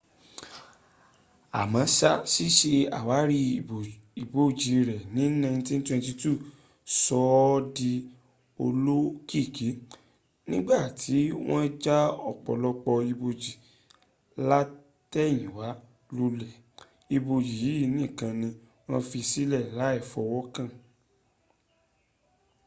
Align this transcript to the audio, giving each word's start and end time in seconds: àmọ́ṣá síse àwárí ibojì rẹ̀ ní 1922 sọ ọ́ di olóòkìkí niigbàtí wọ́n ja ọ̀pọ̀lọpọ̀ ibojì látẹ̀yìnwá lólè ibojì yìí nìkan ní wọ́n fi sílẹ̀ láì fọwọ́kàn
àmọ́ṣá 1.59 2.11
síse 2.33 2.73
àwárí 2.97 3.39
ibojì 4.21 4.75
rẹ̀ 4.89 5.01
ní 5.15 5.23
1922 5.31 6.31
sọ 7.01 7.19
ọ́ 7.49 7.57
di 7.75 7.91
olóòkìkí 8.63 9.69
niigbàtí 10.49 11.17
wọ́n 11.47 11.65
ja 11.83 11.97
ọ̀pọ̀lọpọ̀ 12.29 12.95
ibojì 13.13 13.53
látẹ̀yìnwá 14.49 15.67
lólè 16.15 16.49
ibojì 17.17 17.53
yìí 17.63 17.83
nìkan 17.97 18.31
ní 18.41 18.49
wọ́n 18.87 19.01
fi 19.09 19.19
sílẹ̀ 19.29 19.63
láì 19.79 19.97
fọwọ́kàn 20.11 20.69